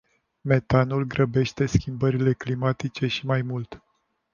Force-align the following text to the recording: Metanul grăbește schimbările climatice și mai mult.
Metanul 0.41 1.03
grăbește 1.03 1.65
schimbările 1.65 2.33
climatice 2.33 3.07
și 3.07 3.25
mai 3.25 3.41
mult. 3.41 3.81